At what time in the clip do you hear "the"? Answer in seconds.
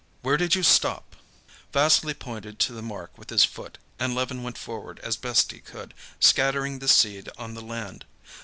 2.73-2.81, 6.79-6.87, 7.53-7.61